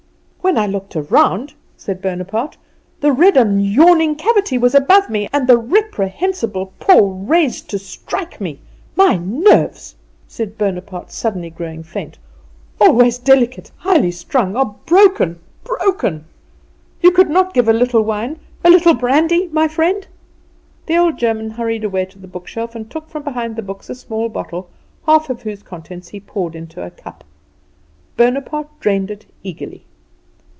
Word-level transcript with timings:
"When 0.43 0.57
I 0.57 0.65
looked 0.67 0.95
round," 0.95 1.53
said 1.77 2.01
Bonaparte, 2.01 2.57
"the 2.99 3.13
red 3.13 3.37
and 3.37 3.65
yawning 3.65 4.15
cavity 4.15 4.57
was 4.57 4.75
above 4.75 5.09
me, 5.09 5.29
and 5.31 5.47
the 5.47 5.55
reprehensible 5.57 6.73
paw 6.77 7.15
raised 7.25 7.69
to 7.69 7.79
strike 7.79 8.41
me. 8.41 8.59
My 8.95 9.15
nerves," 9.15 9.95
said 10.27 10.57
Bonaparte, 10.57 11.09
suddenly 11.11 11.49
growing 11.51 11.83
faint, 11.83 12.17
"always 12.81 13.17
delicate 13.17 13.71
highly 13.77 14.11
strung 14.11 14.57
are 14.57 14.75
broken 14.85 15.39
broken! 15.63 16.25
You 17.01 17.11
could 17.11 17.29
not 17.29 17.53
give 17.53 17.69
a 17.69 17.73
little 17.73 18.01
wine, 18.01 18.37
a 18.65 18.69
little 18.69 18.95
brandy 18.95 19.47
my 19.53 19.69
friend?" 19.69 20.05
The 20.87 20.97
old 20.97 21.17
German 21.17 21.51
hurried 21.51 21.85
away 21.85 22.05
to 22.07 22.19
the 22.19 22.27
bookshelf, 22.27 22.75
and 22.75 22.89
took 22.89 23.07
from 23.09 23.23
behind 23.23 23.55
the 23.55 23.61
books 23.61 23.89
a 23.89 23.95
small 23.95 24.27
bottle, 24.27 24.69
half 25.05 25.29
of 25.29 25.43
whose 25.43 25.63
contents 25.63 26.09
he 26.09 26.19
poured 26.19 26.55
into 26.55 26.83
a 26.85 26.89
cup. 26.91 27.23
Bonaparte 28.17 28.77
drained 28.81 29.11
it 29.11 29.27
eagerly. 29.43 29.85